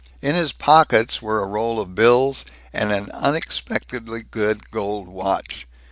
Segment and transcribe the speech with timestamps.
[0.19, 5.67] In his pockets were a roll of bills and an unexpectedly good gold watch.